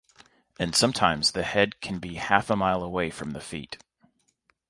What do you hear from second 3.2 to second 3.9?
the feet.